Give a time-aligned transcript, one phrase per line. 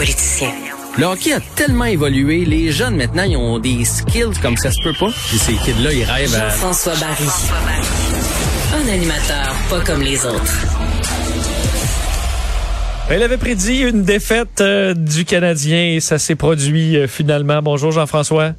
[0.00, 0.48] politicien.
[0.96, 4.82] Le hockey a tellement évolué, les jeunes maintenant, ils ont des skills comme ça se
[4.82, 5.10] peut pas.
[5.28, 6.48] Puis ces kids-là, ils rêvent à...
[6.48, 7.26] Jean-François Barry.
[8.74, 10.66] Un animateur pas comme les autres.
[13.10, 17.60] Elle avait prédit une défaite euh, du Canadien et ça s'est produit euh, finalement.
[17.60, 18.52] Bonjour Jean-François.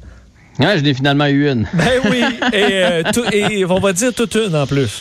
[0.60, 1.66] Ouais, je n'ai finalement eu une.
[1.74, 2.22] Ben oui,
[2.52, 5.00] et, euh, tout- et on va dire toute une en plus.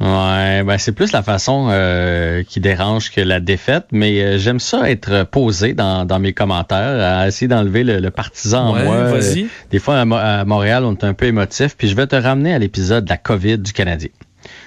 [0.00, 4.58] Ouais, ben c'est plus la façon euh, qui dérange que la défaite, mais euh, j'aime
[4.58, 8.84] ça être posé dans, dans mes commentaires, à essayer d'enlever le, le partisan Ouais, en
[8.84, 9.04] moi.
[9.04, 9.42] vas-y.
[9.44, 12.08] Euh, Des fois à, Mo- à Montréal, on est un peu émotif, puis je vais
[12.08, 14.08] te ramener à l'épisode de la COVID du Canadien.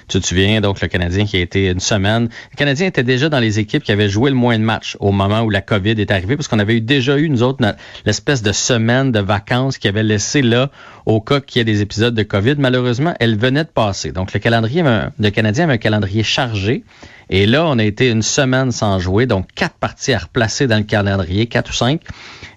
[0.08, 2.28] Tu te souviens, donc, le Canadien qui a été une semaine.
[2.52, 5.10] Le Canadien était déjà dans les équipes qui avaient joué le moins de matchs au
[5.10, 7.64] moment où la COVID est arrivée, parce qu'on avait eu déjà eu, nous autres,
[8.04, 10.70] l'espèce de semaine de vacances qui avait laissé là
[11.06, 12.54] au cas qu'il y ait des épisodes de COVID.
[12.58, 14.12] Malheureusement, elle venait de passer.
[14.12, 14.84] Donc, le calendrier,
[15.18, 16.84] le Canadien avait un calendrier chargé.
[17.28, 20.76] Et là, on a été une semaine sans jouer, donc quatre parties à replacer dans
[20.76, 22.02] le calendrier, quatre ou cinq.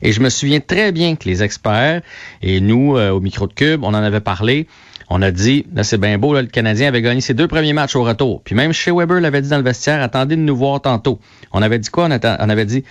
[0.03, 2.03] Et je me souviens très bien que les experts
[2.43, 4.67] et nous, euh, au micro de Cube, on en avait parlé.
[5.09, 7.95] On a dit, là c'est bien beau, le Canadien avait gagné ses deux premiers matchs
[7.95, 8.41] au retour.
[8.43, 11.19] Puis même chez Weber l'avait dit dans le vestiaire, attendez de nous voir tantôt.
[11.51, 12.07] On avait dit quoi?
[12.07, 12.83] On avait dit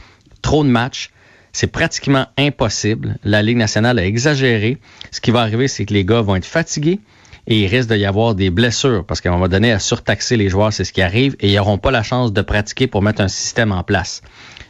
[0.42, 1.10] trop de matchs.
[1.52, 3.16] C'est pratiquement impossible.
[3.24, 4.78] La Ligue nationale a exagéré.
[5.10, 7.00] Ce qui va arriver, c'est que les gars vont être fatigués
[7.46, 10.48] et il risque d'y avoir des blessures parce qu'à un moment donné, à surtaxer les
[10.48, 13.22] joueurs, c'est ce qui arrive et ils n'auront pas la chance de pratiquer pour mettre
[13.22, 14.22] un système en place.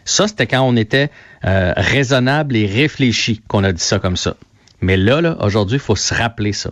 [0.05, 1.11] Ça, c'était quand on était
[1.45, 4.37] euh, raisonnable et réfléchi qu'on a dit ça comme ça.
[4.81, 6.71] Mais là, là aujourd'hui, il faut se rappeler ça.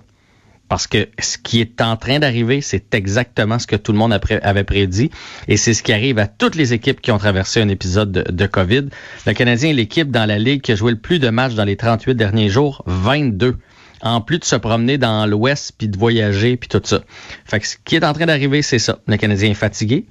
[0.69, 4.13] Parce que ce qui est en train d'arriver, c'est exactement ce que tout le monde
[4.13, 5.11] avait prédit.
[5.49, 8.31] Et c'est ce qui arrive à toutes les équipes qui ont traversé un épisode de,
[8.31, 8.87] de COVID.
[9.27, 11.65] Le Canadien est l'équipe dans la Ligue qui a joué le plus de matchs dans
[11.65, 13.57] les 38 derniers jours, 22.
[14.03, 17.01] En plus de se promener dans l'Ouest, puis de voyager, puis tout ça.
[17.45, 18.99] Fait que ce qui est en train d'arriver, c'est ça.
[19.07, 20.05] Le Canadien est fatigué.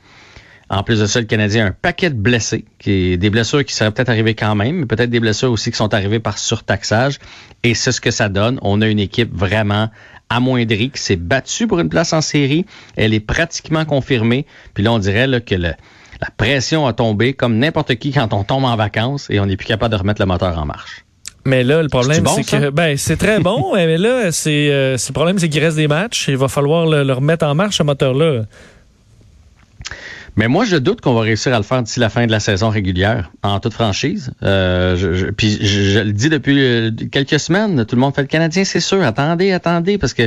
[0.69, 3.73] En plus de ça, le Canadien a un paquet de blessés, qui des blessures qui
[3.73, 7.19] seraient peut-être arrivées quand même, mais peut-être des blessures aussi qui sont arrivées par surtaxage.
[7.63, 8.57] Et c'est ce que ça donne.
[8.63, 9.89] On a une équipe vraiment
[10.29, 12.65] amoindrie qui s'est battue pour une place en série.
[12.95, 14.45] Elle est pratiquement confirmée.
[14.73, 15.73] Puis là, on dirait là, que le-
[16.21, 19.57] la pression a tombé comme n'importe qui quand on tombe en vacances et on n'est
[19.57, 21.05] plus capable de remettre le moteur en marche.
[21.47, 24.97] Mais là, le problème, C'est bon, que ben c'est très bon, mais là, c'est euh,
[24.97, 26.25] c'est le problème, c'est qu'il reste des matchs.
[26.27, 28.45] Il va falloir le, le remettre en marche ce moteur-là.
[30.37, 32.41] Mais moi, je doute qu'on va réussir à le faire d'ici la fin de la
[32.41, 34.31] saison régulière, en toute franchise.
[34.43, 38.13] Euh, je, je- puis je, je le dis depuis euh, quelques semaines, tout le monde
[38.13, 39.01] fait le Canadien, c'est sûr.
[39.01, 40.23] Attendez, attendez, parce que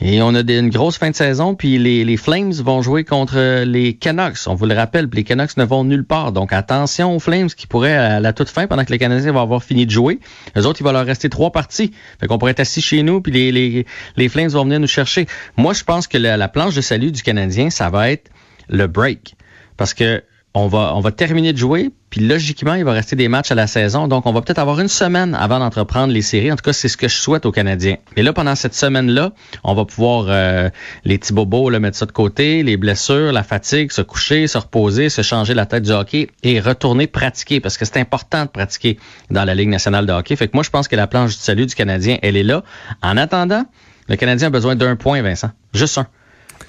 [0.00, 3.04] et on a des- une grosse fin de saison, puis les, les Flames vont jouer
[3.04, 4.38] contre les Canucks.
[4.46, 6.32] On vous le rappelle, puis les Canucks ne vont nulle part.
[6.32, 9.42] Donc attention aux Flames qui pourraient à la toute fin, pendant que les Canadiens vont
[9.42, 10.18] avoir fini de jouer.
[10.56, 11.92] Les autres, il va leur rester trois parties.
[12.20, 13.86] Fait qu'on pourrait être assis chez nous, puis les, les,
[14.16, 15.26] les Flames vont venir nous chercher.
[15.58, 18.30] Moi, je pense que la planche de salut du Canadien, ça va être
[18.70, 19.34] le break.
[19.76, 20.22] Parce que
[20.54, 23.54] on va, on va terminer de jouer, puis logiquement, il va rester des matchs à
[23.54, 24.06] la saison.
[24.06, 26.52] Donc, on va peut-être avoir une semaine avant d'entreprendre les séries.
[26.52, 27.96] En tout cas, c'est ce que je souhaite aux Canadiens.
[28.16, 29.32] Et là, pendant cette semaine-là,
[29.64, 30.68] on va pouvoir, euh,
[31.04, 34.58] les petits bobos, là, mettre ça de côté, les blessures, la fatigue, se coucher, se
[34.58, 37.60] reposer, se changer la tête du hockey et retourner pratiquer.
[37.60, 38.98] Parce que c'est important de pratiquer
[39.30, 40.36] dans la Ligue nationale de hockey.
[40.36, 42.62] Fait que moi, je pense que la planche du salut du Canadien, elle est là.
[43.02, 43.64] En attendant,
[44.08, 45.50] le Canadien a besoin d'un point, Vincent.
[45.72, 46.06] Juste un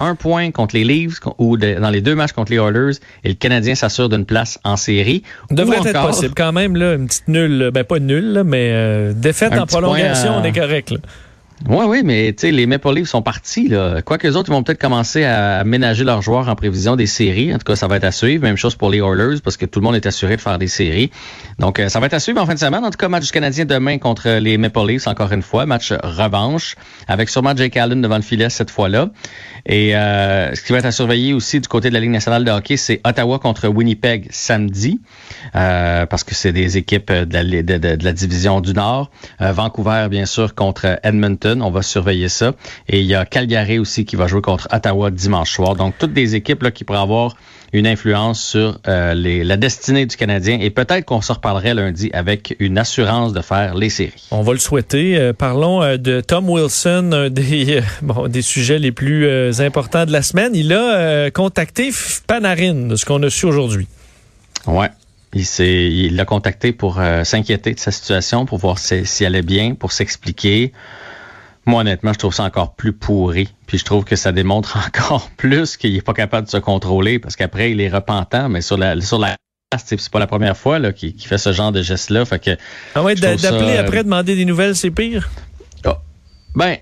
[0.00, 3.28] un point contre les Leafs ou de- dans les deux matchs contre les Oilers et
[3.28, 5.22] le Canadien s'assure d'une place en série.
[5.50, 9.52] Devrait être possible quand même, là, une petite nulle, ben pas nulle, mais euh, défaite
[9.58, 10.90] en prolongation, point à- on est correct.
[10.90, 10.98] Là.
[11.68, 13.68] Oui, oui, mais tu sais, les Maple Leafs sont partis.
[13.68, 14.02] Là.
[14.02, 17.54] Quoique les autres, ils vont peut-être commencer à ménager leurs joueurs en prévision des séries.
[17.54, 18.42] En tout cas, ça va être à suivre.
[18.42, 20.66] Même chose pour les Oilers, parce que tout le monde est assuré de faire des
[20.66, 21.10] séries.
[21.58, 22.84] Donc, euh, ça va être à suivre en fin de semaine.
[22.84, 25.64] En tout cas, match du Canadien demain contre les Maple Leafs, encore une fois.
[25.64, 26.76] Match revanche,
[27.08, 29.10] avec sûrement Jake Allen devant le filet cette fois-là.
[29.64, 32.44] Et euh, ce qui va être à surveiller aussi du côté de la Ligue nationale
[32.44, 35.00] de hockey, c'est Ottawa contre Winnipeg samedi,
[35.54, 39.10] euh, parce que c'est des équipes de la division du Nord.
[39.40, 41.43] Euh, Vancouver, bien sûr, contre Edmonton.
[41.44, 42.52] On va surveiller ça.
[42.88, 45.76] Et il y a Calgary aussi qui va jouer contre Ottawa dimanche soir.
[45.76, 47.36] Donc, toutes des équipes là, qui pourraient avoir
[47.72, 50.58] une influence sur euh, les, la destinée du Canadien.
[50.60, 54.28] Et peut-être qu'on se reparlerait lundi avec une assurance de faire les séries.
[54.30, 55.18] On va le souhaiter.
[55.18, 60.12] Euh, parlons euh, de Tom Wilson, un des, bon, des sujets les plus importants de
[60.12, 60.52] la semaine.
[60.54, 61.90] Il a contacté
[62.26, 63.88] Panarin, de ce qu'on a su aujourd'hui.
[64.66, 64.88] Ouais.
[65.34, 69.42] Il l'a contacté pour euh, s'inquiéter de sa situation, pour voir si, si elle allait
[69.42, 70.72] bien, pour s'expliquer.
[71.66, 73.48] Moi, honnêtement, je trouve ça encore plus pourri.
[73.66, 77.18] Puis je trouve que ça démontre encore plus qu'il est pas capable de se contrôler
[77.18, 79.36] parce qu'après, il est repentant, mais sur la, sur la
[79.78, 82.24] c'est pas la première fois qu'il, fait ce genre de geste-là.
[82.24, 82.50] Fait que,
[82.94, 85.28] Ah ouais, d'appeler euh, après, demander des nouvelles, c'est pire?
[86.54, 86.76] ben,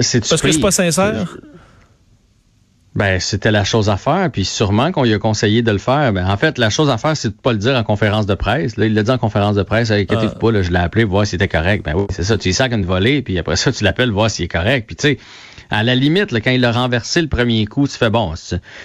[0.00, 1.36] c'est Parce que c'est pas sincère?
[2.94, 6.12] Ben, c'était la chose à faire, puis sûrement qu'on lui a conseillé de le faire.
[6.12, 8.34] Ben, en fait, la chose à faire, c'est de pas le dire en conférence de
[8.34, 8.76] presse.
[8.76, 10.38] Là, il l'a dit en conférence de presse, inquiétez-vous ah.
[10.38, 11.84] pas, là, je l'ai appelé, voir s'il était correct.
[11.84, 14.30] Ben oui, c'est ça, tu y sacs une volée, puis après ça, tu l'appelles, voir
[14.30, 14.86] s'il est correct.
[14.86, 15.18] Puis tu sais,
[15.70, 18.32] à la limite, là, quand il a renversé le premier coup, tu fais bon.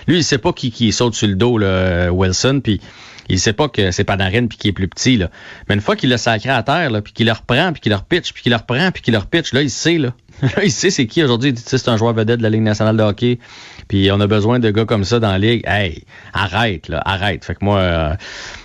[0.08, 2.82] Lui, il sait pas qui, qui saute sur le dos, là, Wilson, puis
[3.30, 5.30] il sait pas que c'est Panarin puis qu'il est plus petit là.
[5.68, 7.92] Mais une fois qu'il l'a sacré à terre là, puis qu'il le reprend, puis qu'il
[7.92, 10.14] le repitch, puis qu'il le reprend, puis qu'il le repitch, là il sait là.
[10.42, 13.04] là il sait c'est qui aujourd'hui, c'est un joueur vedette de la Ligue nationale de
[13.04, 13.40] hockey.
[13.88, 15.64] Puis on a besoin de gars comme ça dans la ligue.
[15.66, 16.04] Hey,
[16.34, 17.44] arrête là, arrête.
[17.46, 18.16] Fait que moi euh,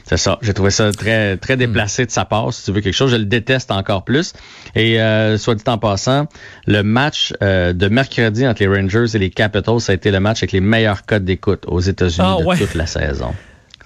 [0.05, 1.61] c'est ça, j'ai trouvé ça très très hmm.
[1.61, 4.32] déplacé de sa part si tu veux quelque chose, je le déteste encore plus.
[4.75, 6.26] Et euh, soit dit en passant,
[6.66, 10.20] le match euh, de mercredi entre les Rangers et les Capitals, ça a été le
[10.20, 13.34] match avec les meilleurs codes d'écoute aux États-Unis ah, de toute la saison.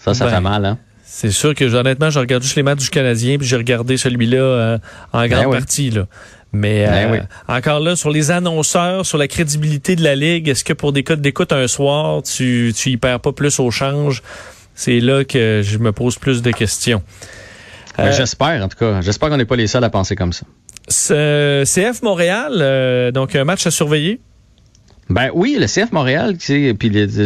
[0.03, 0.79] Ça, ça fait ben, mal, hein?
[1.05, 4.39] C'est sûr que honnêtement, je regarde juste les matchs du Canadien, puis j'ai regardé celui-là
[4.39, 4.79] euh,
[5.13, 5.91] en ben grande partie.
[5.91, 6.07] Là.
[6.53, 10.65] Mais ben euh, encore là, sur les annonceurs, sur la crédibilité de la Ligue, est-ce
[10.65, 14.23] que pour des codes d'écoute un soir, tu, tu y perds pas plus au change?
[14.75, 17.03] C'est là que je me pose plus de questions.
[17.99, 19.03] Euh, j'espère, en tout cas.
[19.03, 20.47] J'espère qu'on n'est pas les seuls à penser comme ça.
[20.89, 24.21] CF Montréal, donc un match à surveiller.
[25.11, 26.73] Ben oui, le CF Montréal, puis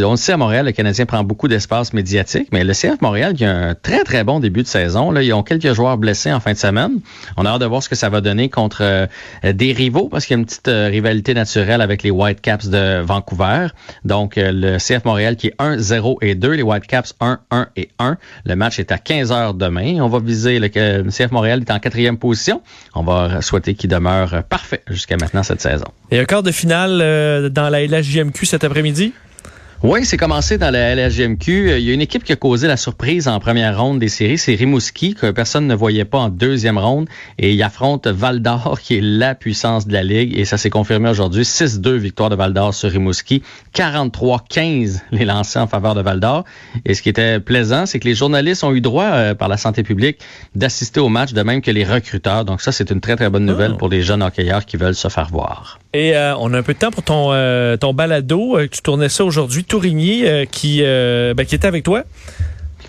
[0.03, 3.35] on le sait à Montréal, le Canadien prend beaucoup d'espace médiatique, mais le CF Montréal
[3.35, 5.11] qui a un très très bon début de saison.
[5.11, 7.01] Là, ils ont quelques joueurs blessés en fin de semaine.
[7.37, 9.07] On a hâte de voir ce que ça va donner contre euh,
[9.53, 13.03] des rivaux parce qu'il y a une petite euh, rivalité naturelle avec les Whitecaps de
[13.03, 13.69] Vancouver.
[14.05, 17.69] Donc euh, le CF Montréal qui est 1 0 et 2, les Whitecaps 1 1
[17.77, 18.17] et 1.
[18.47, 20.01] Le match est à 15 heures demain.
[20.01, 22.63] On va viser le, le CF Montréal est en quatrième position.
[22.95, 25.87] On va souhaiter qu'il demeure parfait jusqu'à maintenant cette saison.
[27.77, 29.13] La LHJMQ cet après-midi?
[29.83, 31.71] Oui, c'est commencé dans la LHGMQ.
[31.71, 34.09] Euh, il y a une équipe qui a causé la surprise en première ronde des
[34.09, 34.39] séries.
[34.39, 37.09] C'est Rimouski, que personne ne voyait pas en deuxième ronde.
[37.39, 40.37] Et il affronte Val d'Or, qui est la puissance de la Ligue.
[40.39, 41.43] Et ça s'est confirmé aujourd'hui.
[41.43, 43.43] 6-2 victoire de Val d'Or sur Rimouski.
[43.75, 46.45] 43-15 les lancés en faveur de Val d'Or.
[46.87, 49.59] Et ce qui était plaisant, c'est que les journalistes ont eu droit, euh, par la
[49.59, 50.21] santé publique,
[50.55, 52.47] d'assister au match, de même que les recruteurs.
[52.47, 53.77] Donc ça, c'est une très, très bonne nouvelle oh.
[53.77, 55.79] pour les jeunes hockeyeurs qui veulent se faire voir.
[55.97, 57.31] Et euh, on a un peu de temps pour ton,
[57.79, 58.59] ton balado.
[58.71, 62.05] tu tournais ça aujourd'hui Tourigny euh, qui, euh, ben, qui était avec toi.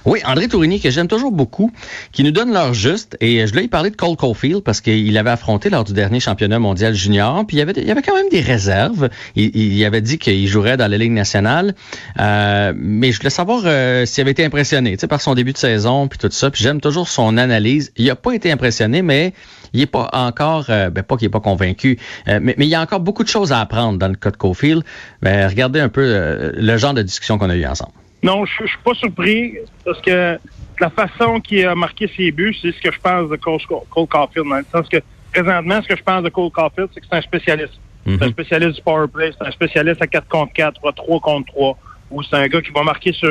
[0.03, 1.71] Oui, André Tourigny, que j'aime toujours beaucoup,
[2.11, 3.15] qui nous donne l'heure juste.
[3.21, 6.59] Et je lui ai de Cole Caulfield parce qu'il avait affronté lors du dernier championnat
[6.59, 7.45] mondial junior.
[7.47, 9.09] Puis il y avait, il y avait quand même des réserves.
[9.37, 11.75] Il, avait dit qu'il jouerait dans la Ligue nationale.
[12.19, 13.61] Euh, mais je voulais savoir
[14.05, 16.51] s'il avait été impressionné par son début de saison puis tout ça.
[16.51, 17.91] Puis j'aime toujours son analyse.
[17.95, 19.33] Il n'a pas été impressionné, mais
[19.73, 21.97] il est pas encore, euh, ben pas qu'il est pas convaincu,
[22.27, 24.37] euh, mais, il y a encore beaucoup de choses à apprendre dans le cas de
[24.37, 24.83] Cofield.
[25.21, 27.93] Ben, regardez un peu euh, le genre de discussion qu'on a eu ensemble.
[28.23, 29.55] Non, je, ne suis pas surpris
[29.85, 30.37] parce que
[30.79, 33.59] la façon qu'il a marqué ses buts, c'est ce que je pense de Cole,
[33.89, 34.97] Caulfield, dans le sens que
[35.31, 37.79] présentement, ce que je pense de Cole Caulfield, c'est que c'est un spécialiste.
[38.05, 38.31] C'est un mhm.
[38.31, 41.77] spécialiste du power play, c'est un spécialiste à 4 contre 4, 3 contre 3,
[42.09, 43.29] ou c'est un gars qui va marquer sur,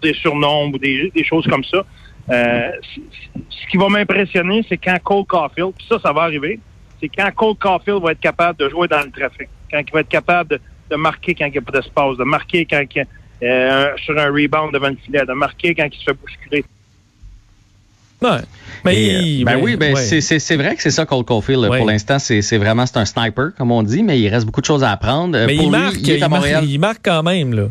[0.00, 1.84] des surnombres ou des, des choses comme ça.
[2.30, 2.70] Euh,
[3.48, 6.58] ce qui va m'impressionner, c'est quand Cole Caulfield, puis ça, ça va arriver,
[7.00, 10.00] c'est quand Cole Caulfield va être capable de jouer dans le trafic, quand il va
[10.00, 10.58] être capable
[10.90, 13.06] de, marquer quand il n'y a pas d'espace, de marquer quand il,
[13.42, 16.64] euh, sur un rebound devant le filet, de marquer quand il se fait bousculer.
[18.22, 18.40] Ouais.
[18.84, 21.66] Mais, ben oui, ben c'est vrai que c'est ça Cole Caulfield.
[21.66, 24.66] Pour l'instant, c'est vraiment c'est un sniper, comme on dit, mais il reste beaucoup de
[24.66, 25.38] choses à apprendre.
[25.46, 27.52] Mais il, marque, il marque quand même.
[27.52, 27.68] là.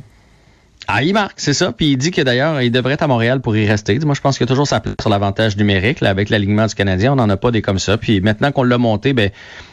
[0.87, 1.71] Ah, il marque, c'est ça.
[1.71, 3.97] Puis il dit que d'ailleurs, il devrait être à Montréal pour y rester.
[3.99, 6.01] Moi, je pense qu'il y a toujours sa place sur l'avantage numérique.
[6.01, 7.97] Là, avec l'alignement du Canadien, on n'en a pas des comme ça.
[7.97, 9.31] Puis maintenant qu'on l'a monté, ben,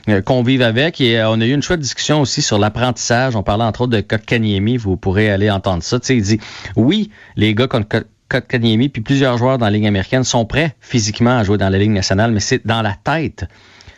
[0.09, 1.01] euh, qu'on vive avec.
[1.01, 3.37] Et euh, on a eu une chouette discussion aussi sur l'apprentissage.
[3.37, 4.77] On parlait entre autres de Kotkaniemi.
[4.77, 5.99] Vous pourrez aller entendre ça.
[6.09, 6.41] Il dit,
[6.77, 7.85] oui, les gars comme
[8.33, 11.79] Kotkaniemi puis plusieurs joueurs dans la Ligue américaine sont prêts physiquement à jouer dans la
[11.79, 13.47] Ligue nationale, mais c'est dans la tête.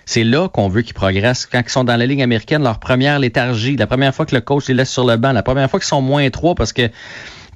[0.06, 1.46] C'est là qu'on veut qu'ils progressent.
[1.46, 4.40] Quand ils sont dans la ligne américaine, leur première léthargie, la première fois que le
[4.40, 6.90] coach les laisse sur le banc, la première fois qu'ils sont moins trois parce que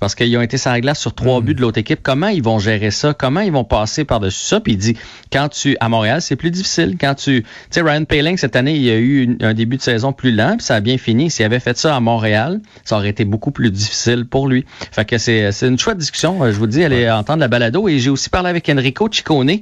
[0.01, 1.45] parce qu'ils ont été la glace sur trois hmm.
[1.45, 2.01] buts de l'autre équipe.
[2.03, 3.15] Comment ils vont gérer ça?
[3.15, 4.61] Comment ils vont passer par-dessus ça?
[4.61, 4.97] Puis il dit,
[5.33, 6.97] quand tu, à Montréal, c'est plus difficile.
[7.01, 10.13] Quand tu, tu sais, Ryan Paling, cette année, il a eu un début de saison
[10.13, 11.31] plus lent, puis ça a bien fini.
[11.31, 14.65] S'il avait fait ça à Montréal, ça aurait été beaucoup plus difficile pour lui.
[14.93, 16.45] Fait que c'est, c'est une chouette discussion.
[16.51, 17.89] Je vous dis, allez entendre la balado.
[17.89, 19.59] Et j'ai aussi parlé avec Enrico Ciccone,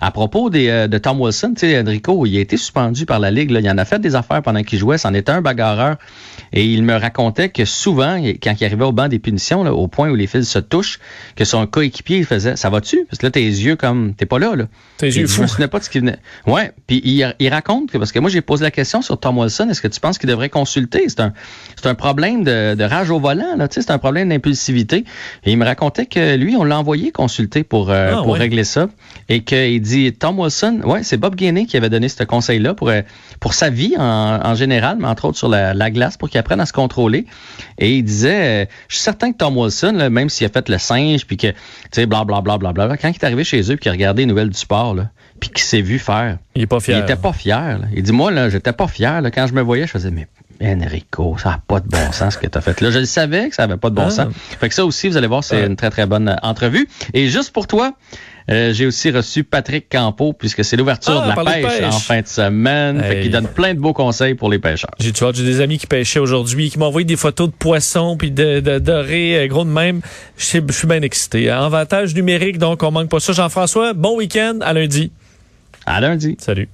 [0.00, 3.18] à propos des, euh, de Tom Wilson, tu sais, Enrico, il a été suspendu par
[3.18, 3.50] la Ligue.
[3.50, 3.60] Là.
[3.60, 4.98] Il en a fait des affaires pendant qu'il jouait.
[4.98, 5.96] C'en était un bagarreur.
[6.52, 9.88] Et il me racontait que souvent, quand il arrivait au banc des punitions, là, au
[9.88, 11.00] point où les fils se touchent,
[11.34, 13.04] que son coéquipier il faisait Ça va-tu?
[13.08, 14.66] Parce que là, tes yeux comme t'es pas là, là.
[14.98, 15.44] Tes yeux fous.
[15.46, 16.18] Je me pas de ce qui venait.
[16.46, 19.38] Ouais, puis il, il, raconte que parce que moi j'ai posé la question sur Tom
[19.38, 21.04] Wilson, est-ce que tu penses qu'il devrait consulter?
[21.08, 21.32] C'est un
[21.76, 25.04] c'est un problème de, de, rage au volant, là, tu sais, c'est un problème d'impulsivité.
[25.44, 28.64] Et il me racontait que lui, on l'a envoyé consulter pour, euh, ah, pour régler
[28.64, 28.88] ça.
[29.28, 32.88] Et qu'il dit Tom Wilson, ouais, c'est Bob Gainey qui avait donné ce conseil-là pour,
[32.88, 33.02] euh,
[33.40, 36.38] pour sa vie en, en général, mais entre autres sur la, la glace, pour qu'il
[36.38, 37.26] apprenne à se contrôler.
[37.78, 40.78] Et il disait, euh, je suis certain que Tom Wilson, même s'il a fait le
[40.78, 41.56] singe, puis que, tu
[41.92, 44.22] sais, blablabla, bla, bla, bla, quand il est arrivé chez eux, puis qu'il a regardé
[44.22, 46.38] les nouvelles du sport, là, puis qu'il s'est vu faire.
[46.54, 46.98] Il est pas fier.
[46.98, 47.80] Il était pas fier.
[47.94, 49.20] Il dit, moi, là, j'étais pas fier.
[49.20, 50.26] Là, quand je me voyais, je faisais, mais
[50.62, 52.90] Enrico, ça n'a pas de bon sens ce que tu as fait là.
[52.90, 54.10] Je le savais que ça n'avait pas de bon ah.
[54.10, 54.34] sens.
[54.60, 56.88] Fait que ça aussi, vous allez voir, c'est une très, très bonne euh, entrevue.
[57.14, 57.94] Et juste pour toi,
[58.50, 62.20] euh, j'ai aussi reçu Patrick Campo, puisque c'est l'ouverture ah, de la pêche, en fin
[62.20, 63.02] de semaine.
[63.02, 64.92] Fait qu'il donne plein de beaux conseils pour les pêcheurs.
[65.00, 67.54] J'ai tu vois, j'ai des amis qui pêchaient aujourd'hui, qui m'ont envoyé des photos de
[67.54, 70.00] poissons puis de, de dorés, euh, gros de même.
[70.36, 71.50] Je suis bien excité.
[71.50, 73.32] Avantage numérique, donc on manque pas ça.
[73.32, 75.10] Jean-François, bon week-end, à lundi.
[75.84, 76.36] À lundi.
[76.38, 76.68] Salut.